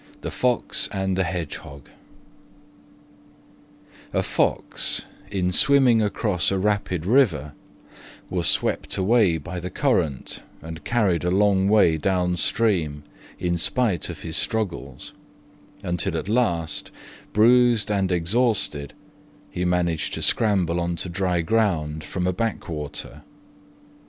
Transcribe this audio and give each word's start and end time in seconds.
THE 0.21 0.31
FOX 0.31 0.87
AND 0.87 1.15
THE 1.15 1.25
HEDGEHOG 1.25 1.83
A 4.13 4.23
Fox, 4.23 5.05
in 5.31 5.51
swimming 5.51 6.01
across 6.01 6.49
a 6.49 6.57
rapid 6.57 7.05
river, 7.05 7.51
was 8.27 8.47
swept 8.47 8.97
away 8.97 9.37
by 9.37 9.59
the 9.59 9.69
current 9.69 10.41
and 10.59 10.83
carried 10.83 11.23
a 11.23 11.29
long 11.29 11.69
way 11.69 11.99
downstream 11.99 13.03
in 13.37 13.59
spite 13.59 14.09
of 14.09 14.23
his 14.23 14.35
struggles, 14.35 15.13
until 15.83 16.17
at 16.17 16.27
last, 16.27 16.89
bruised 17.31 17.91
and 17.91 18.11
exhausted, 18.11 18.95
he 19.51 19.63
managed 19.65 20.15
to 20.15 20.23
scramble 20.23 20.79
on 20.79 20.95
to 20.95 21.09
dry 21.09 21.41
ground 21.43 22.03
from 22.03 22.25
a 22.25 22.33
backwater. 22.33 23.21